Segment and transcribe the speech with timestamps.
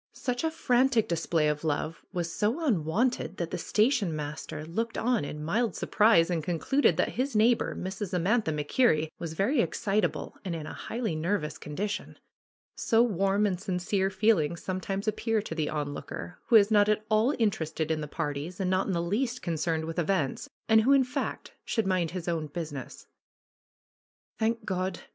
[0.13, 5.23] Such a frantic display of love was so unwonted that the station master looked on
[5.23, 8.11] in mild surprise and concluded that his neighbor, Mrs.
[8.11, 12.17] Amantha MacKerrie, was very excitable and in a highly nervous condition.
[12.75, 17.05] So warm and sincere feelings some times appear to the onlooker, who is not at
[17.07, 20.81] all inter ested in the parties and not in the least concerned with events, and
[20.81, 23.05] who, in fact, should mind his own business.
[24.41, 25.01] ^^Thank God